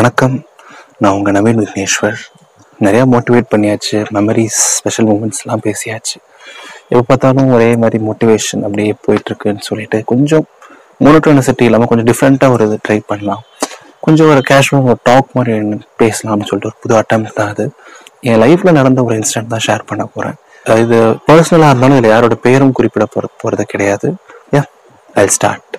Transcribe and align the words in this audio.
வணக்கம். 0.00 0.36
நான் 1.02 1.14
உங்கள் 1.16 1.34
நவீன் 1.36 1.58
விக்னேஸ்வர். 1.60 2.18
நிறையா 2.84 3.04
மோட்டிவேட் 3.14 3.48
பண்ணியாச்சு. 3.52 3.96
மெமரிஸ் 4.16 4.60
ஸ்பெஷல் 4.76 5.06
மூமெண்ட்ஸ்லாம் 5.08 5.62
பேசியாச்சு. 5.64 6.14
எப்போ 6.90 7.02
பார்த்தாலும் 7.08 7.50
ஒரே 7.56 7.66
மாதிரி 7.82 7.98
மோட்டிவேஷன் 8.06 8.62
அப்படியே 8.66 8.92
போயிட்டுருக்குன்னு 9.06 9.64
சொல்லிட்டு 9.68 9.98
கொஞ்சம் 10.12 10.44
மோனோட்டோனசிட்டி 11.06 11.66
இல்லாமல் 11.68 11.90
கொஞ்சம் 11.90 12.08
டிஃப்ரெண்ட்டாக 12.10 12.56
ஒரு 12.56 12.66
இது 12.68 12.78
ட்ரை 12.86 12.98
பண்ணலாம். 13.10 13.42
கொஞ்சம் 14.06 14.30
ஒரு 14.34 14.44
கேஷுவல் 14.50 14.88
ஒரு 14.92 15.00
டாக் 15.10 15.34
மாதிரி 15.38 15.56
பேசலாம்னு 16.02 16.48
சொல்லிட்டு 16.50 16.70
ஒரு 16.70 16.78
புது 16.84 16.96
அட்டம் 17.00 17.26
தான் 17.40 17.52
அது. 17.54 17.66
என் 18.30 18.40
லைஃப்பில் 18.44 18.76
நடந்த 18.80 19.04
ஒரு 19.08 19.18
இன்சிடென்ட் 19.20 19.52
தான் 19.56 19.66
ஷேர் 19.68 19.84
பண்ண 19.90 20.06
போகிறேன் 20.14 20.38
இது 20.84 21.00
பர்சனலாக 21.28 21.72
இருந்தாலும் 21.72 21.98
இதில் 22.00 22.14
யாரோட 22.14 22.38
பேரும் 22.46 22.74
குறிப்பிட 22.80 23.06
போகிற 23.16 23.32
போகிறது 23.42 23.66
கிடையாது. 23.74 24.10
யா 24.56 24.64
ஐ 25.24 25.26
ஸ்டார்ட் 25.38 25.78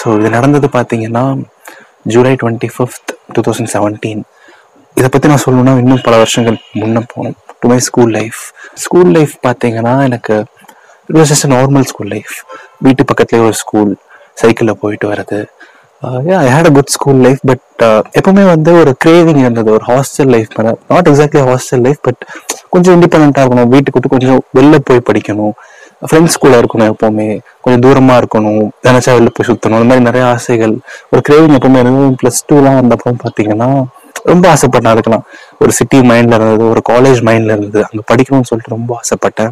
ஸோ 0.00 0.18
இது 0.20 0.36
நடந்தது 0.38 0.70
பார்த்தீங்கன்னா 0.78 1.24
July 2.12 2.36
twenty 2.40 2.68
fifth 2.76 3.11
two 3.28 3.40
thousand 3.46 3.72
seventeen 3.74 4.22
இதை 4.96 5.08
பற்றி 5.12 5.28
நான் 5.32 5.44
சொல்லணும்னா 5.44 5.74
இன்னும் 5.82 6.04
பல 6.06 6.16
வருஷங்கள் 6.22 6.58
முன்னே 6.80 7.02
போகணும் 7.12 7.36
to 7.60 7.68
my 7.72 7.78
school 7.88 8.12
life 8.18 8.40
school 8.84 9.10
life 9.16 9.34
பார்த்தீங்கன்னா 9.46 9.94
எனக்கு 10.08 10.34
it 11.06 11.16
was 11.18 11.32
just 11.32 11.48
normal 11.54 11.86
school 11.90 12.10
life 12.14 12.34
வீட்டு 12.86 13.04
பக்கத்துலேயே 13.10 13.44
ஒரு 13.48 13.58
ஸ்கூல் 13.62 13.92
சைக்கிளில் 14.40 14.80
போயிட்டு 14.82 15.06
வர்றது. 15.12 15.38
I 16.42 16.48
had 16.54 16.68
a 16.68 16.72
good 16.76 16.92
school 16.94 17.20
life 17.26 17.40
but 17.48 17.82
எப்பவுமே 18.18 18.44
வந்து 18.52 18.70
ஒரு 18.80 18.92
கிரேவிங் 19.04 19.40
இருந்தது. 19.42 19.70
ஒரு 19.76 19.84
hostel 19.90 20.30
life 20.34 20.52
not 20.92 21.08
exactly 21.10 21.42
hostel 21.50 21.84
life 21.86 22.00
but 22.06 22.22
கொஞ்சம் 22.74 22.94
இண்டிபெண்ட்டாக 22.96 23.44
இருக்கணும். 23.44 23.70
வீட்டுக்கு 23.74 23.98
விட்டு 23.98 24.14
கொஞ்சம் 24.14 24.40
வெளில 24.58 24.78
போய் 24.88 25.06
படிக்கணும். 25.08 25.54
ஃப்ரெண்ட்ஸ் 26.10 26.38
கூட 26.38 26.60
இருக்கணும் 26.60 26.92
எப்பவுமே. 26.92 27.38
கொஞ்சம் 27.60 27.82
தூரமா 27.82 28.12
இருக்கணும். 28.12 28.68
தினச்சா 28.82 29.12
வெளில 29.14 29.30
போய் 29.36 29.48
சுத்தணும். 29.48 29.78
அந்த 29.78 29.84
மாதிரி 29.84 30.00
நிறைய 30.00 30.26
ஆசைகள். 30.26 30.78
ஒரு 31.10 31.22
கிரேவிங் 31.28 31.56
எப்பவுமே 31.58 31.78
இருந்தது 31.78 32.16
ப்ளஸ் 32.22 32.40
டூலாம் 32.48 32.78
வந்தப்போ 32.80 33.12
பார்த்தீங்கன்னா 33.24 33.84
ரொம்ப 34.22 34.54
ஆசைப்பட்டேன் 34.54 34.92
அதுக்கெல்லாம் 34.94 35.22
ஒரு 35.58 35.72
சிட்டி 35.72 36.00
மைண்ட்ல 36.00 36.38
இருந்தது 36.38 36.68
ஒரு 36.68 36.82
காலேஜ் 36.88 37.20
மைண்ட்ல 37.28 37.54
இருந்தது. 37.56 37.86
அங்கே 37.88 38.02
படிக்கணும்னு 38.12 38.50
சொல்லிட்டு 38.50 38.76
ரொம்ப 38.76 39.00
ஆசைப்பட்டேன். 39.00 39.50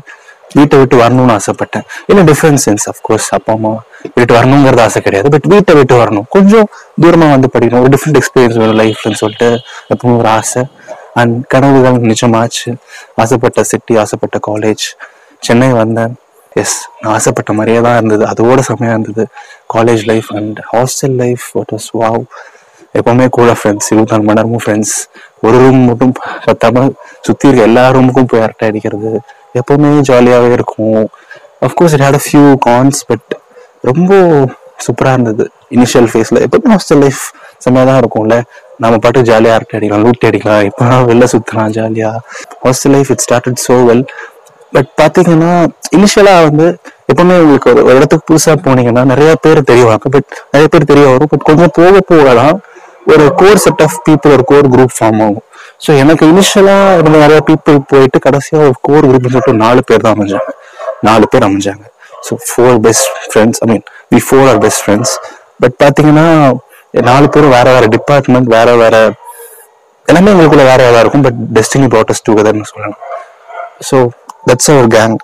வீட்டை 0.53 0.79
விட்டு 0.79 0.97
வரணும்னு 0.97 1.39
ஆசைப்பட்டேன். 1.39 1.85
இல்லை 2.07 2.35
டிஃப்ரெண்ட் 2.35 2.59
சென்ஸ் 2.67 2.87
அஃப்கோர்ஸ் 2.91 3.29
அப்பா 3.31 3.53
அம்மா 3.53 3.83
வீட்டு 4.15 4.35
வரணுங்கிறது 4.35 4.81
ஆசை 4.81 5.03
கிடையாது. 5.03 5.31
பட் 5.31 5.47
வீட்டை 5.47 5.75
விட்டு 5.75 5.95
வரணும். 5.95 6.23
கொஞ்சம் 6.29 6.69
தூரமா 7.03 7.31
வந்து 7.31 7.51
படிக்கணும். 7.59 7.81
ஒரு 7.81 7.89
டிஃப்ரெண்ட் 7.89 8.21
எக்ஸ்பீரியன்ஸ் 8.21 8.59
வேணும் 8.59 8.79
லைஃப்னு 8.79 9.21
சொல்லிட்டு 9.23 9.61
எப்பவும் 9.95 10.19
ஒரு 10.19 10.29
ஆசை. 10.29 10.67
அண்ட் 11.15 11.47
கனவுகள் 11.47 12.01
நிஜமாச்சு 12.01 12.77
ஆசைப்பட்ட 13.17 13.63
சிட்டி 13.63 13.97
ஆசைப்பட்ட 13.97 14.39
காலேஜ் 14.49 14.85
சென்னை 15.39 15.69
வந்தேன். 15.69 16.15
எஸ் 16.63 16.77
நான் 17.01 17.13
ஆசைப்பட்ட 17.17 17.53
மாதிரியே 17.59 17.81
தான் 17.87 17.97
இருந்தது. 17.99 18.25
அதோட 18.31 18.61
செம்மையாக 18.69 18.97
இருந்தது. 18.97 19.25
College 19.75 20.03
life 20.11 20.29
and 20.39 20.59
hostel 20.73 21.17
life 21.23 21.45
what 21.57 21.73
was 21.77 21.89
wow 22.01 22.23
எப்பவுமே 22.99 23.27
கூட 23.37 23.51
ஃப்ரெண்ட்ஸ் 23.59 23.89
இருபத்தி 23.93 24.13
நாலு 24.13 24.25
மணி 24.29 24.39
நேரமும் 24.39 24.63
ஃப்ரெண்ட்ஸ் 24.65 24.95
ஒரு 25.47 25.57
ரூம் 25.65 25.83
மட்டும் 25.91 26.13
பத்தாம 26.47 26.87
சுற்றி 27.27 27.49
இருக்க 27.49 27.69
எல்லா 27.69 27.85
ரூமுக்கும் 27.97 28.31
போய் 28.31 28.45
அரட்டை 28.47 28.69
அடிக்கிறது. 28.71 29.13
எப்பவுமே 29.61 29.91
ஜாலியாகவே 30.09 30.51
இருக்கும். 30.59 31.05
Of course 31.67 31.95
it 31.97 32.05
had 32.07 32.19
a 32.21 32.25
few 32.27 32.47
cons 32.69 33.01
but 33.11 33.29
ரொம்ப 33.91 34.11
சூப்பராக 34.87 35.17
இருந்தது. 35.17 35.45
இனிஷியல் 35.77 36.09
ஃபேஸில் 36.13 36.41
எப்பவுமே 36.47 36.73
ஹாஸ்டல் 36.75 37.03
லைஃப் 37.05 37.23
செம்மையாக 37.65 37.89
தான் 37.91 38.01
இருக்கும்ல. 38.03 38.37
நம்ம 38.83 38.99
பாட்டு 39.05 39.23
ஜாலியாக 39.31 39.57
அரட்டை 39.59 39.75
அடிக்கலாம் 39.79 40.05
லூட்டி 40.05 40.27
அடிக்கலாம் 40.29 40.63
இப்போ 40.69 40.85
வெளில 41.09 41.25
சுற்றலாம் 41.33 41.73
ஜாலியாக 41.79 42.21
hostel 42.65 42.95
life 42.97 43.11
it 43.15 43.25
started 43.27 43.61
so 43.67 43.75
well 43.89 44.05
but 44.75 44.89
பாத்தீங்கன்னா 45.01 45.53
இனிஷியலா 45.97 46.35
வந்து 46.49 46.67
எப்பவுமே 47.11 47.37
உங்களுக்கு 47.45 47.71
ஒரு 47.73 47.81
ஒரு 47.89 47.97
இடத்துக்கு 47.99 48.29
புதுசா 48.31 48.53
போனீங்கன்னா 48.67 49.03
நிறைய 49.13 49.31
பேர் 49.45 49.61
தெரிவாங்க. 49.71 50.05
பட் 50.15 50.29
நிறைய 50.53 50.67
பேர் 50.73 50.91
தெரிய 50.93 51.05
வரும் 51.13 51.31
பட் 51.33 51.47
கொஞ்சம் 51.49 51.73
போக 51.79 52.01
போகலாம் 52.13 52.59
ஒரு 53.13 53.25
கோர் 53.41 53.63
செட் 53.65 53.83
ஆஃப் 53.87 53.99
பீப்புள் 54.07 54.35
ஒரு 54.37 54.45
கோர் 54.51 54.67
குரூப் 54.75 54.95
ஃபார்ம் 54.99 55.21
ஆகும். 55.27 55.47
ஸோ 55.85 55.91
எனக்கு 56.03 56.25
இனிஷியலா 56.33 56.77
இருந்த 56.99 57.17
நிறைய 57.25 57.39
பீப்புள் 57.49 57.79
போயிட்டு 57.93 58.19
கடைசியா 58.27 58.59
ஒரு 58.69 58.77
கோர் 58.89 59.07
குரூப் 59.11 59.29
சொல்லிட்டு 59.29 59.55
நாலு 59.65 59.83
பேர் 59.89 60.05
தான் 60.07 60.15
அமைஞ்சாங்க. 60.17 60.51
நாலு 61.09 61.27
பேர் 61.33 61.47
அமைஞ்சாங்க. 61.49 61.85
So 62.27 62.33
four 62.49 62.79
best 62.87 63.09
friends 63.31 63.61
I 63.65 63.69
mean 63.73 63.85
we 64.15 64.21
four 64.29 64.49
are 64.53 64.61
best 64.65 64.83
friends 64.85 65.15
but 65.63 65.77
பாத்தீங்கன்னா 65.85 66.27
நாலு 67.09 67.27
பேரும் 67.35 67.55
வேற 67.57 67.67
வேற 67.77 67.87
டிபார்ட்மெண்ட் 67.97 68.49
வேற 68.57 68.71
வேற 68.83 68.97
எல்லாமே 70.09 70.31
எங்களுக்குள்ள 70.35 70.65
வேற 70.73 70.81
வேற 70.89 71.01
இருக்கும். 71.05 71.25
பட் 71.27 71.39
டெஸ்டினி 71.59 71.89
ப்ராட்டஸ் 71.95 72.25
டுகெதர்னு 72.29 72.69
சொல்லலாம். 72.71 72.99
ஸோ 73.89 73.97
தட்ஸ் 74.49 74.71
அவர் 74.75 74.89
கேங் 74.97 75.17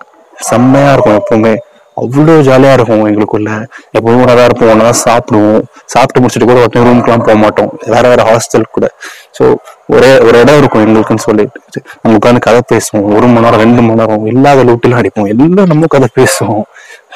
செம்மையா 0.49 0.91
இருக்கும் 0.95 1.17
எப்பவுமே. 1.21 1.53
அவ்வளோ 2.01 2.33
ஜாலியா 2.47 2.71
இருக்கும் 2.77 3.05
எங்களுக்குள்ள. 3.09 3.51
எப்பவும் 3.97 4.19
ஒன்றா 4.23 4.33
தான் 4.39 4.47
இருப்போம். 4.49 4.71
ஒன்றா 4.73 4.91
சாப்பிடுவோம். 5.05 5.61
சாப்பிட்டு 5.93 6.21
முடிச்சுட்டு 6.21 6.49
கூட 6.49 6.59
ஒருத்தர் 6.63 6.85
ரூம்க்குலாம் 6.89 7.23
போக 7.27 7.35
மாட்டோம். 7.43 7.71
வேற 7.93 8.03
வேற 8.11 8.23
ஹாஸ்டல் 8.29 8.65
கூட. 8.75 8.87
ஸோ 9.37 9.43
ஒரே 9.95 10.11
ஒரு 10.27 10.35
இடம் 10.43 10.59
இருக்கும் 10.61 10.83
எங்களுக்குன்னு 10.85 11.25
சொல்லிட்டு. 11.27 11.81
நம்ம 12.01 12.13
உட்காந்து 12.19 12.41
கதை 12.47 12.61
பேசுவோம். 12.73 13.07
ஒரு 13.15 13.27
மணி 13.27 13.45
நேரம் 13.45 13.61
ரெண்டு 13.63 13.81
மணி 13.87 13.99
நேரம் 14.01 14.27
இல்லாத 14.33 14.63
லூட்டிலாம் 14.69 15.01
அடிப்போம். 15.01 15.29
எல்லாம் 15.33 15.71
நம்ம 15.73 15.89
கதை 15.95 16.09
பேசுவோம். 16.19 16.65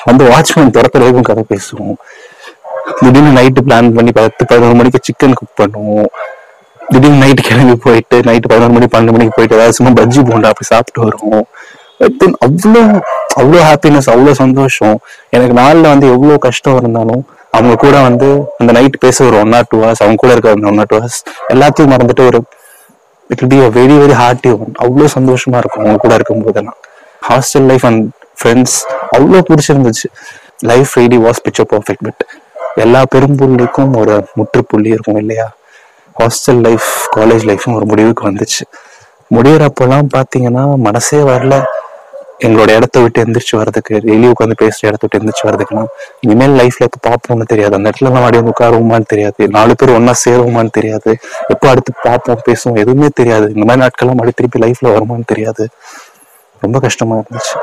வந்து 0.10 0.26
வாட்ச்மேன் 0.32 0.76
திறக்கிற 0.78 1.02
வரைக்கும் 1.04 1.30
கதை 1.30 1.44
பேசுவோம். 1.54 1.98
திடீர்னு 3.00 3.32
நைட்டு 3.40 3.62
பிளான் 3.68 3.90
பண்ணி 3.98 4.12
பத்து 4.20 4.46
பதினோரு 4.52 4.76
மணிக்கு 4.80 5.00
சிக்கன் 5.08 5.38
குக் 5.40 5.60
பண்ணுவோம். 5.62 6.10
திடீர்னு 6.82 7.22
நைட்டு 7.24 7.44
கிளம்பி 7.50 7.76
போயிட்டு 7.86 8.16
நைட்டு 8.30 8.50
பதினோரு 8.52 8.74
மணி 8.78 8.88
பன்னெண்டு 8.94 9.16
மணிக்கு 9.16 9.36
போயிட்டு 9.36 9.58
ஏதாவது 9.58 9.78
சும்மா 9.78 9.92
பஜ்ஜி 10.00 10.22
போண்டா 10.30 10.52
அப்படி 10.54 10.70
சாப்பிட்டு 10.74 11.02
வருவோம். 11.06 11.46
தென் 12.20 12.36
அவ்வளோ 12.46 12.82
அவ்வளோ 13.42 13.60
ஹாப்பினஸ் 13.70 14.10
அவ்வளோ 14.10 14.32
சந்தோஷம். 14.32 14.96
எனக்கு 15.30 15.54
நாளில் 15.54 15.82
வந்து 15.82 16.08
எவ்வளோ 16.08 16.38
கஷ்டம் 16.38 16.78
இருந்தாலும் 16.78 17.24
அவங்க 17.54 17.76
கூட 17.76 18.02
வந்து 18.02 18.28
அந்த 18.58 18.72
நைட் 18.72 18.98
பேச 19.00 19.26
ஒரு 19.26 19.38
ஒன் 19.38 19.54
ஆர் 19.54 19.66
டூ 19.70 19.78
ஹவர்ஸ் 19.82 20.04
அவங்க 20.04 20.16
கூட 20.16 20.32
இருக்க 20.32 20.70
ஒன் 20.72 20.80
ஆர் 20.80 20.86
டூ 20.86 20.96
ஹவர்ஸ் 20.96 21.22
எல்லாத்தையும் 21.54 21.92
மறந்துட்டு 21.94 22.26
ஒரு 22.26 22.40
it 23.30 23.48
be 23.48 23.58
a 23.60 23.70
very 23.70 23.94
very 23.94 24.12
hearty 24.12 24.50
one 24.50 24.72
அவ்வளோ 24.80 25.08
சந்தோஷமா 25.18 25.58
இருக்கும் 25.58 25.84
அவங்க 25.84 25.98
கூட 25.98 26.14
இருக்கும் 26.14 26.44
போதெல்லாம் 26.44 26.78
ஹாஸ்டல் 27.30 27.62
லைஃப் 27.62 27.86
அண்ட் 27.86 28.10
ஃப்ரெண்ட்ஸ் 28.42 28.78
அவ்வளோ 29.18 29.42
பிடிச்சிருந்துச்சு. 29.50 30.08
Life 30.64 30.92
ready 30.98 31.18
was 31.18 31.42
picture 31.46 31.70
perfect 31.74 32.06
but 32.06 32.24
எல்லா 32.76 33.04
பெரும்புள்ளிக்கும் 33.16 33.98
ஒரு 33.98 34.24
முற்றுப்புள்ளி 34.36 34.90
இருக்கும் 34.90 35.16
இல்லையா? 35.16 35.48
ஹாஸ்டல் 36.20 36.62
லைஃப் 36.62 36.88
காலேஜ் 37.16 37.46
லைஃப்பும் 37.46 37.74
ஒரு 37.74 37.86
முடிவுக்கு 37.86 38.30
வந்துச்சு. 38.30 38.64
முடிகிறப்பெல்லாம் 39.32 40.08
பார்த்தீங்கன்னா 40.16 40.78
மனசே 40.78 41.18
வரல. 41.18 41.64
எங்களோட 42.46 42.76
இடத்த 42.76 43.00
விட்டு 43.00 43.24
எந்திரிச்சு 43.24 43.54
வரதுக்கு 43.54 43.94
வெளியே 44.04 44.32
உட்காந்து 44.32 44.56
பேசுற 44.62 44.86
இடத்த 44.90 45.08
விட்டு 45.08 45.20
எந்திரிச்சு 45.20 45.46
வரதுக்குனா 45.48 45.84
இனிமேல் 46.20 46.56
லைஃப்ல 46.60 46.88
எப்போ 46.88 47.00
பார்ப்போம்னு 47.08 47.42
தெரியாது. 47.42 47.76
அந்த 47.76 47.90
இடத்துல 47.90 48.10
நம்ம 48.10 48.24
அப்படியே 48.24 48.44
உட்காருவோமான்னு 48.52 49.06
தெரியாது. 49.06 49.48
நாலு 49.48 49.76
பேர் 49.76 49.90
ஒன்னா 49.90 50.14
சேருவோமான்னு 50.26 50.70
தெரியாது. 50.72 51.18
எப்போ 51.48 51.70
அடுத்து 51.70 51.94
பார்ப்போம் 52.02 52.42
பேசுவோம் 52.50 52.80
எதுவுமே 52.80 53.08
தெரியாது. 53.14 53.52
இந்த 53.56 53.66
மாதிரி 53.66 53.86
நாட்கள்லாம் 53.86 54.18
மறுபடியும் 54.20 54.40
திருப்பி 54.42 54.60
லைஃப்ல 54.60 54.94
வருமான்னு 54.96 55.26
தெரியாது. 55.26 55.70
ரொம்ப 56.60 56.80
கஷ்டமா 56.80 57.16
இருந்துச்சு. 57.16 57.58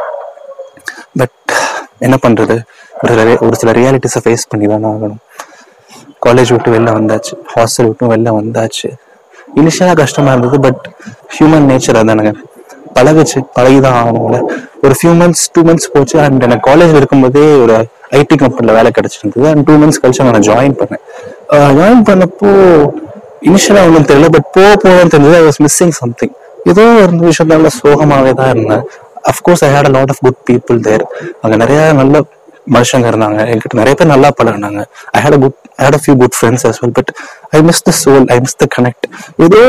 பட் 1.17 1.53
என்ன 1.99 2.19
பண்றது? 2.27 2.57
ஒரு 3.03 3.15
சில 3.15 3.37
ஒரு 3.41 3.57
சில 3.57 3.73
ரியாலிட்டிஸை 3.73 4.21
ஃபேஸ் 4.25 4.49
பண்ணி 4.49 4.67
தானே 4.67 4.87
ஆகணும். 4.87 5.19
காலேஜ் 6.27 6.53
விட்டு 6.53 6.71
வெளில 6.71 6.93
வந்தாச்சு. 6.99 7.35
ஹாஸ்டல் 7.55 7.87
விட்டு 7.87 8.13
வெளில 8.13 8.33
வந்தாச்சு. 8.41 8.89
இனிஷியலா 9.57 9.97
கஷ்டமா 9.97 10.33
இருந்தது 10.33 10.61
பட் 10.61 10.89
ஹியூமன் 11.39 11.69
நேச்சர் 11.71 12.01
அதானுங்க. 12.01 12.33
பழகுச்சு 12.97 13.39
பழகிதான் 13.57 13.97
ஆகணும்ல 14.01 14.39
ஒரு 14.85 14.95
ஃபியூ 14.99 15.13
மந்த்ஸ் 15.21 15.45
டூ 15.55 15.63
மந்த்ஸ் 15.63 15.91
போச்சு 15.95 16.17
அண்ட் 16.25 16.45
எனக்கு 16.45 16.65
காலேஜ்ல 16.71 17.01
இருக்கும்போதே 17.01 17.45
ஒரு 17.63 17.77
ஐடி 18.19 18.37
கம்பெனியில் 18.37 18.77
வேலை 18.79 18.91
கிடச்சிருந்தது 18.99 19.47
அண்ட் 19.51 19.65
டூ 19.69 19.77
மந்த்ஸ் 19.81 20.01
கழிச்சு 20.03 20.27
நான் 20.29 20.47
ஜாயின் 20.49 20.77
பண்ணேன். 20.81 21.03
ஜாயின் 21.79 22.05
பண்ணப்போ 22.09 22.51
இனிஷியலாக 23.49 23.89
ஒன்றும் 23.89 24.09
தெரியல 24.11 24.29
பட் 24.29 24.49
போக 24.57 24.71
போகணும்னு 24.85 25.13
தெரிஞ்சது 25.15 25.37
ஐ 25.41 25.45
வாஸ் 25.45 25.61
மிஸ்ஸிங் 25.65 25.95
சம்திங் 25.99 26.35
ஏதோ 26.71 26.85
ஒரு 27.03 27.13
விஷயத்தால 27.25 27.71
சோகமாகவே 27.79 28.33
தான் 28.41 28.51
இருந்தேன் 28.55 28.85
of course 29.31 29.63
I 29.65 29.71
had 29.75 29.89
a 29.91 29.95
lot 29.97 30.13
of 30.15 30.23
good 30.27 30.41
people 30.51 30.79
there 30.81 31.05
அங்கே 31.43 31.57
நிறையா 31.57 31.85
நல்ல 31.93 32.17
மனுஷங்க 32.75 33.07
இருந்தாங்க. 33.13 33.39
என்கிட்ட 33.53 33.77
நிறைய 33.81 33.95
பேர் 33.99 34.13
நல்லா 34.15 34.29
பழகினாங்க. 34.39 34.81
I 35.17 35.21
had 35.25 35.37
good 35.45 35.59
I 35.79 35.83
had 35.87 35.99
few 36.05 36.15
good 36.23 36.37
friends 36.39 36.65
as 36.69 36.79
well 36.83 36.95
but 36.99 37.11
I 37.57 37.61
miss 37.69 37.83
the 37.89 37.93
soul 38.03 38.27
I 38.35 38.39
miss 38.45 38.57
the 38.63 38.67
connect 38.77 39.07
ஏதோ 39.47 39.61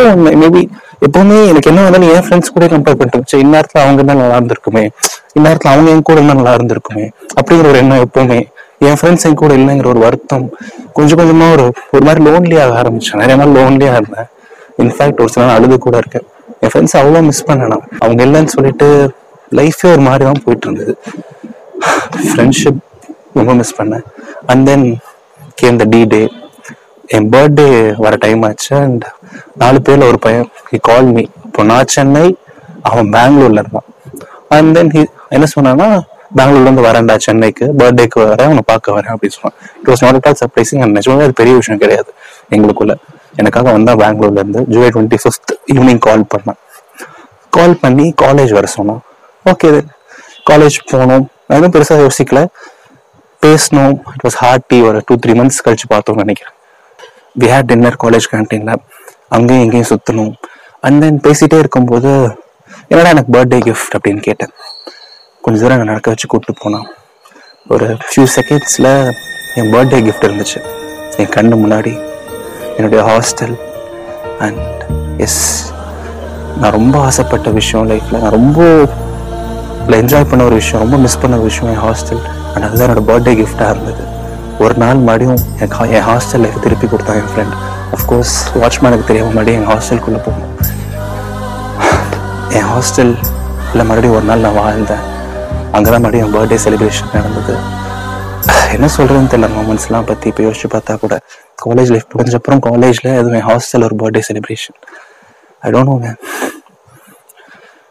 மேபி 0.43 0.63
எப்பவுமே 1.07 1.37
எனக்கு 1.51 1.69
என்ன 1.71 1.83
வந்தாலும் 1.83 2.09
என் 2.13 2.25
ஃப்ரெண்ட்ஸ் 2.27 2.53
கூட 2.55 2.65
கம்பேர் 2.71 2.97
பண்ணிட்டு 2.99 3.29
சரி, 3.31 3.43
இந்நேரத்துல 3.45 3.79
அவங்க 3.83 4.01
தான் 4.09 4.19
நல்லா 4.21 4.37
இருந்திருக்குமே. 4.39 4.83
இந்நேரத்தில் 5.37 5.71
அவங்க 5.73 5.89
என் 5.95 6.03
கூட 6.09 6.17
இருந்தால் 6.19 6.39
நல்லா 6.41 6.55
இருந்திருக்குமே. 6.57 7.05
அப்படிங்கிற 7.39 7.67
ஒரு 7.71 7.79
எண்ணம் 7.83 8.01
எப்பவுமே. 8.07 8.39
என் 8.87 8.97
ஃப்ரெண்ட்ஸ் 8.99 9.25
என் 9.27 9.39
கூட 9.43 9.53
இல்லைங்கிற 9.59 9.87
ஒரு 9.93 10.01
வருத்தம். 10.07 10.45
கொஞ்சம் 10.97 11.19
கொஞ்சமா 11.21 11.47
ஒரு 11.55 11.65
ஒரு 11.95 12.03
மாதிரி 12.07 12.23
லோன்லியாக 12.27 12.75
ஆரம்பிச்சேன். 12.81 13.21
நிறைய 13.23 13.37
நாள் 13.41 13.55
லோன்லியா 13.59 13.93
இருந்தேன். 13.99 14.29
இன்ஃபேக்ட் 14.83 15.21
ஒரு 15.23 15.31
சில 15.35 15.45
நாள் 15.45 15.57
அழுது 15.59 15.77
கூட 15.87 15.97
இருக்கேன். 16.03 16.27
என் 16.63 16.71
ஃப்ரெண்ட்ஸ் 16.73 16.97
அவ்வளோ 17.01 17.21
மிஸ் 17.29 17.45
பண்ணேன் 17.49 17.75
அவங்க 18.03 18.21
இல்லைன்னு 18.27 18.53
சொல்லிட்டு 18.57 18.87
லைஃபே 19.59 19.89
ஒரு 19.95 20.03
மாதிரி 20.09 20.23
தான் 20.29 20.43
போயிட்டு 20.45 20.67
இருந்தது. 20.67 20.93
ஃப்ரெண்ட்ஷிப் 22.29 22.79
ரொம்ப 23.39 23.53
மிஸ் 23.61 23.77
பண்ணேன். 23.79 24.05
And 24.51 24.65
then 24.69 24.85
came 25.61 25.79
the 25.81 25.85
D 25.93 26.01
day 26.13 26.21
N 27.15 27.27
birthday 27.33 27.67
வர 28.03 28.15
டைம் 28.25 28.41
ஆச்சு. 28.47 28.71
அண்ட் 28.85 29.05
நாலு 29.61 29.79
பேர்ல 29.87 30.07
ஒரு 30.11 30.19
பையன் 30.25 30.47
ஹி 30.71 30.77
கால் 30.89 31.09
மீ 31.15 31.23
இப்போ 31.47 31.63
நான் 31.71 31.91
சென்னை 31.95 32.25
அவன் 32.89 33.09
பெங்களூர்ல 33.15 33.61
இருந்தான். 33.63 33.87
அண்ட் 34.57 34.71
தென் 34.77 34.91
ஹி 34.95 35.03
என்ன 35.35 35.45
சொன்னான்னா 35.55 35.89
பெங்களூர்ல 36.37 36.67
இருந்து 36.67 36.85
வரேன்டா 36.87 37.15
சென்னைக்கு 37.25 37.65
பர்த்டேக்கு 37.79 38.19
வரேன் 38.31 38.49
உன்னை 38.51 38.63
பார்க்க 38.71 38.95
வரேன் 38.97 39.13
அப்படின்னு 39.13 39.35
சொன்னான். 39.37 39.55
It 39.79 39.89
was 39.91 40.03
not 40.05 40.17
at 40.19 40.27
all 40.29 40.39
surprising 40.43 40.81
and 40.85 40.95
நிஜமாவே 40.97 41.23
அது 41.27 41.35
பெரிய 41.41 41.55
விஷயம் 41.59 41.81
கிடையாது 41.83 42.11
எங்களுக்குள்ள. 42.55 42.95
எனக்காக 43.41 43.71
வந்தால் 43.75 43.99
பெங்களூர்ல 44.01 44.41
இருந்து 44.43 44.61
July 44.73 44.89
twenty 44.95 45.17
fifth 45.23 45.53
evening 45.73 46.01
call 46.07 46.25
பண்ணேன். 46.33 46.59
கால் 47.57 47.75
பண்ணி 47.83 48.05
காலேஜ் 48.21 48.51
வர 48.57 48.67
சொன்னான். 48.77 49.01
ஓகே 49.45 49.69
காலேஜ் 50.49 50.77
போனோம். 50.91 51.25
நான் 51.47 51.57
எதுவும் 51.59 51.75
பெருசாக 51.75 51.99
யோசிக்கல. 52.05 52.41
பேசணும் 53.45 53.95
இட் 54.13 54.23
வாஸ் 54.27 54.37
ஹார்ட்டி 54.43 54.77
ஒரு 54.87 54.99
டூ 55.07 55.15
த்ரீ 55.23 55.33
மந்த்ஸ் 55.39 55.61
கழிச்சு 55.65 55.87
பார்த்தோம்னு 55.93 56.23
நினைக்கிறேன். 56.25 56.55
வி 57.39 57.47
ஹேட் 57.53 57.69
டின்னர் 57.71 57.97
காலேஜ் 58.03 58.27
கேன்டீன்ல 58.33 58.73
அங்கேயும் 59.37 59.63
எங்கேயும் 59.65 59.89
சுற்றணும் 59.91 60.33
அண்ட் 60.87 60.99
தென் 61.03 61.19
பேசிகிட்டே 61.27 61.57
இருக்கும்போது 61.63 62.11
என்னடா 62.91 63.09
எனக்கு 63.15 63.33
பர்த்டே 63.35 63.59
கிஃப்ட் 63.67 63.95
அப்படின்னு 63.97 64.21
கேட்டேன். 64.27 64.53
கொஞ்ச 65.43 65.57
தூரம் 65.61 65.79
நான் 65.79 65.91
நடக்க 65.91 66.13
வச்சு 66.13 66.27
கூப்பிட்டு 66.31 66.61
போனான். 66.63 66.87
ஒரு 67.73 67.87
ஃபியூ 68.07 68.25
செகண்ட்ஸில் 68.35 68.91
என் 69.59 69.71
பர்த்டே 69.73 69.99
கிஃப்ட் 70.07 70.27
இருந்துச்சு. 70.27 70.59
என் 71.21 71.33
கண்ணு 71.35 71.55
முன்னாடி 71.63 71.93
என்னுடைய 72.77 73.01
ஹாஸ்டல் 73.09 73.55
அண்ட் 74.45 74.83
எஸ் 75.25 75.41
நான் 76.61 76.75
ரொம்ப 76.79 76.95
ஆசைப்பட்ட 77.07 77.49
விஷயம் 77.59 77.87
லைஃப்பில் 77.89 78.21
நான் 78.23 78.35
ரொம்ப 78.39 78.59
என்ஜாய் 79.99 80.29
பண்ண 80.31 80.41
ஒரு 80.49 80.57
விஷயம் 80.61 80.83
ரொம்ப 80.83 80.97
மிஸ் 81.05 81.21
பண்ண 81.21 81.35
ஒரு 81.39 81.47
விஷயம் 81.51 81.69
என் 81.73 81.83
ஹாஸ்டல் 81.87 82.21
அண்ட் 82.59 82.71
அதுதான் 82.71 82.89
என்னோட 82.89 83.09
பர்த்டே 83.09 83.35
கிஃப்டாக 83.35 83.69
இருந்தது. 83.69 84.03
ஒரு 84.59 84.73
நாள் 84.75 84.95
மறுபடியும் 84.95 85.59
என் 85.59 85.67
ஹா- 85.67 85.91
என் 85.91 86.03
ஹாஸ்டல் 86.03 86.39
லைஃப் 86.39 86.61
திருப்பி 86.61 86.87
கொடுத்தான் 86.87 87.15
என் 87.15 87.29
ஃப்ரெண்ட் 87.29 87.55
அஃப்கோர்ஸ் 87.91 88.33
வாட்ச்மேனுக்கு 88.55 89.03
தெரியாமல் 89.03 89.33
மறுபடியும் 89.33 89.61
என் 89.61 89.69
ஹாஸ்டலுக்குள்ளே 89.69 90.21
போகணும் 90.23 90.55
என் 92.49 92.65
ஹாஸ்டலில் 92.65 93.17
மறுபடியும் 93.73 94.15
ஒரு 94.15 94.25
நாள் 94.25 94.39
நான் 94.39 94.57
வாழ்ந்தேன். 94.57 95.03
அங்கே 95.71 95.89
தான் 95.89 96.01
மறுபடியும் 96.01 96.33
என் 96.33 96.39
பர்த்டே 96.39 96.59
செலிப்ரேஷன் 96.63 97.13
நடந்தது. 97.13 97.55
என்ன 98.73 98.87
சொல்கிறதுன்னு 98.97 99.31
தெரியல 99.33 99.49
மூமெண்ட்ஸ்லாம் 99.57 100.05
பற்றி 100.05 100.29
இப்போ 100.29 100.43
யோசிச்சு 100.43 100.67
பார்த்தா 100.69 100.99
கூட. 100.99 101.19
காலேஜ் 101.65 101.89
லைஃப் 101.89 102.07
முடிஞ்சப்பறம் 102.17 102.59
காலேஜில் 102.59 103.13
எதுவும் 103.13 103.33
என் 103.33 103.45
ஹாஸ்டல் 103.45 103.83
ஒரு 103.83 103.95
birthday 103.95 104.21
celebration 104.29 104.77
I 105.59 105.71
don't 105.71 105.83
know 105.83 105.99
ma'am 106.01 106.19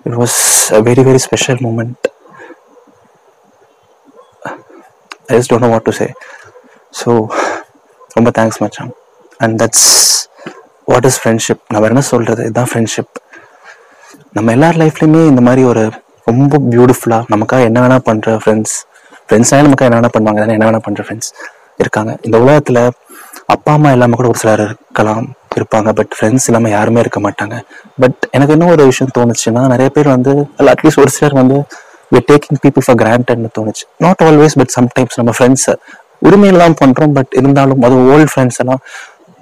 it 0.02 0.14
was 0.14 0.38
a 0.72 0.82
very 0.82 1.04
very 1.08 1.14
special 1.14 1.56
moment 1.56 2.07
I 5.28 5.38
just 5.38 5.50
don't 5.52 5.66
know 5.66 5.70
what 5.74 5.86
to 5.88 5.94
say 6.00 6.06
so 7.00 7.10
ரொம்ப 8.16 8.30
தேங்க்ஸ் 8.38 8.60
மச்சான். 8.64 8.90
And 9.44 9.54
that's 9.62 9.88
what 10.90 11.06
is 11.08 11.18
friendship 11.22 11.62
நம்ம 11.74 11.88
என்ன 11.92 12.02
சொல்கிறது 12.12 12.42
இதுதான் 12.48 12.70
ஃப்ரெண்ட்ஷிப் 12.72 13.12
நம்ம 14.36 14.52
எல்லார் 14.56 14.78
லைஃப்லையுமே 14.82 15.22
இந்த 15.32 15.42
மாதிரி 15.48 15.62
ஒரு 15.72 15.82
ரொம்ப 16.30 16.58
பியூட்டிஃபுல்லாக 16.72 17.24
நமக்காக 17.34 17.68
என்ன 17.70 17.78
வேணால் 17.84 18.06
பண்ணுற 18.08 18.34
ஃப்ரெண்ட்ஸ் 18.42 18.74
ஃப்ரெண்ட்ஸ்னால 19.28 19.66
நமக்காக 19.66 19.88
என்ன 19.88 19.98
வேணால் 19.98 20.14
பண்ணுவாங்க. 20.16 20.40
தானே 20.44 20.54
என்ன 20.58 20.66
வேணால் 20.68 20.84
பண்ணுற 20.86 21.02
ஃப்ரெண்ட்ஸ் 21.06 21.30
இருக்காங்க. 21.82 22.12
இந்த 22.26 22.36
உலகத்தில் 22.44 22.80
அப்பா 23.54 23.72
அம்மா 23.76 23.90
இல்லாமல் 23.94 24.18
கூட 24.20 24.28
ஒரு 24.32 24.40
சிலர் 24.42 24.62
இருக்கலாம் 24.66 25.26
இருப்பாங்க. 25.58 25.88
பட் 25.98 26.12
ஃப்ரெண்ட்ஸ் 26.16 26.46
இல்லாமல் 26.48 26.74
யாருமே 26.76 27.02
இருக்க 27.04 27.20
மாட்டாங்க. 27.26 27.56
பட் 28.02 28.18
எனக்கு 28.36 28.54
இன்னும் 28.56 28.72
ஒரு 28.74 28.84
விஷயம் 28.90 29.12
தோணுச்சுன்னா 29.18 29.62
நிறைய 29.74 29.88
பேர் 29.96 30.08
வந்து 30.16 30.32
அட்லீஸ்ட் 30.74 31.02
ஒரு 31.04 31.12
சிலர் 31.16 31.36
வந்து 31.42 31.58
வி 32.14 32.20
டேக்கிங் 32.30 32.60
பீப்புள் 32.64 32.84
ஃபார் 32.86 32.98
கிராண்டட்னு 33.02 33.50
தோணுச்சு. 33.58 33.84
நாட் 34.06 34.22
ஆல்வேஸ் 34.28 34.56
பட் 34.62 34.74
சம்டைம்ஸ் 34.78 35.18
நம்ம 35.20 35.34
ஃப்ரெண்ட்ஸை 35.38 35.74
உரிமையில 36.28 36.58
தான் 36.64 37.14
பட் 37.18 37.32
இருந்தாலும் 37.40 37.82
அது 37.88 37.96
ஓல்டு 38.12 38.28
ஃப்ரெண்ட்ஸ் 38.32 38.60
எல்லாம் 38.64 38.82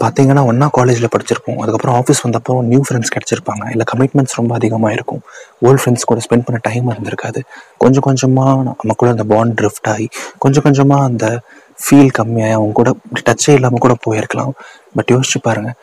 பார்த்தீங்கன்னா 0.03 0.43
ஒன்றா 0.49 0.67
காலேஜில் 0.77 1.11
படிச்சிருப்போம். 1.13 1.59
அதுக்கப்புறம் 1.63 1.95
ஆஃபீஸ் 2.01 2.19
வந்தப்போ 2.25 2.55
நியூ 2.71 2.81
ஃப்ரெண்ட்ஸ் 2.87 3.13
கிடைச்சிருப்பாங்க. 3.15 3.65
இல்லை 3.75 3.85
கமிட்மெண்ட்ஸ் 3.93 4.37
ரொம்ப 4.39 4.53
அதிகமாக 4.59 4.91
இருக்கும். 4.97 5.23
ஓல்டு 5.67 5.81
ஃப்ரெண்ட்ஸ் 5.83 6.07
கூட 6.11 6.21
ஸ்பெண்ட் 6.25 6.45
பண்ண 6.47 6.59
டைம் 6.67 6.91
இருந்திருக்காது. 6.93 7.41
கொஞ்சம் 7.85 8.05
கொஞ்சமாக 8.09 8.75
நமக்குள்ள 8.81 9.13
அந்த 9.17 9.27
பாண்ட் 9.33 9.55
ட்ரிஃப்ட் 9.61 9.89
ஆகி 9.93 10.09
கொஞ்சம் 10.45 10.65
கொஞ்சமாக 10.67 11.09
அந்த 11.11 11.27
ஃபீல் 11.85 12.13
கம்மியாகி 12.19 12.57
அவங்க 12.59 12.75
கூட 12.81 12.93
டச்சே 13.29 13.55
இல்லாமல் 13.59 13.85
கூட 13.87 13.97
போயிருக்கலாம். 14.07 14.53
பட் 14.99 15.13
யோசிச்சு 15.15 15.41
பாருங்கள் 15.49 15.77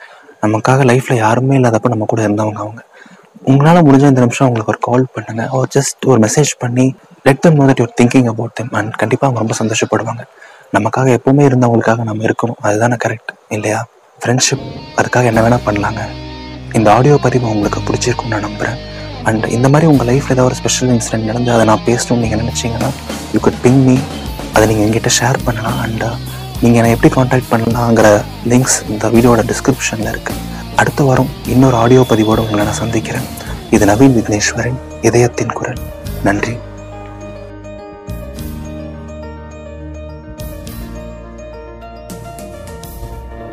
நமக்காக 0.46 0.86
லைஃப்பில் 0.92 1.22
யாருமே 1.26 1.58
இல்லாதப்போ 1.60 1.92
நம்ம 1.94 2.08
கூட 2.14 2.22
இருந்தவங்க 2.28 2.62
அவங்க. 2.66 2.82
உங்களால் 3.52 3.86
முடிஞ்ச 3.88 4.06
இந்த 4.12 4.22
நிமிஷம் 4.26 4.46
அவங்களுக்கு 4.46 4.74
ஒரு 4.74 4.82
கால் 4.88 5.06
பண்ணுங்க. 5.16 5.44
ஒரு 5.58 5.68
ஜஸ்ட் 5.76 6.04
ஒரு 6.12 6.20
மெசேஜ் 6.26 6.52
பண்ணி 6.64 6.86
let 7.28 7.42
them 7.46 7.58
know 7.60 7.66
that 7.70 7.82
you're 7.82 7.94
thinking 8.00 8.28
about 8.32 8.54
them 8.60 8.72
and 8.80 8.94
கண்டிப்பாக 9.02 9.28
அவங்க 9.30 9.42
ரொம்ப 9.44 9.56
சந்தோஷப்படுவாங்க. 9.62 10.24
நமக்காக 10.76 11.10
எப்பவுமே 11.18 11.44
இருந்தவங்களுக்காக 11.50 12.04
நம்ம 12.10 12.24
இருக்கணும். 12.28 12.60
அதுதானே 12.68 12.98
கரெக்ட் 13.06 13.32
இல்லையா? 13.56 13.80
ஃப்ரெண்ட்ஷிப் 14.22 14.66
அதுக்காக 15.00 15.26
என்ன 15.32 15.42
வேணால் 15.46 15.66
பண்ணலாங்க. 15.68 16.04
இந்த 16.80 16.88
ஆடியோ 16.98 17.16
பதிவு 17.26 17.46
உங்களுக்கு 17.56 17.82
பிடிச்சிருக்கும்னு 17.88 18.34
நான் 18.36 18.48
நம்புகிறேன் 18.48 18.80
அண்ட் 19.30 19.46
இந்த 19.58 19.68
மாதிரி 19.74 19.90
உங்கள் 19.92 20.08
லைஃப்பில் 20.12 20.36
ஏதாவது 20.36 20.50
ஒரு 20.52 20.58
ஸ்பெஷல் 20.62 20.94
இன்சிடென்ட் 20.96 21.30
நடந்து 21.32 21.52
அதை 21.56 21.66
நான் 21.72 21.84
பேசணும்னு 21.90 22.24
நீங்கள் 22.26 22.42
நினச்சிங்கன்னா 22.44 22.90
யூ 23.34 23.42
குட் 23.48 23.60
பிங் 23.66 23.84
மீ 23.90 23.98
அதை 24.56 24.64
நீங்கள் 24.72 24.86
எங்கிட்ட 24.88 25.12
ஷேர் 25.20 25.40
பண்ணலாம். 25.48 25.78
அண்ட் 25.86 26.06
நீங்கள் 26.64 26.80
என்னை 26.82 26.94
எப்படி 26.96 27.12
காண்டாக்ட் 27.18 27.52
பண்ணலாங்கிற 27.54 28.10
லிங்க்ஸ் 28.54 28.80
இந்த 28.94 29.08
வீடியோட 29.16 29.44
டிஸ்கிரிப்ஷனில் 29.52 30.12
இருக்குது 30.14 30.42
அடுத்த 30.84 31.04
வாரம் 31.04 31.30
இன்னொரு 31.48 31.76
ஆடியோ 31.76 32.06
பதிவோடு 32.08 32.42
உங்களை 32.42 32.66
நான் 32.66 32.74
சந்திக்கிறேன். 32.74 33.22
இது 33.72 33.86
நவீன் 33.86 34.16
விக்னேஸ்வரன் 34.18 34.80
இதயத்தின் 35.02 35.52
குரல். 35.52 35.78
நன்றி. 36.24 36.58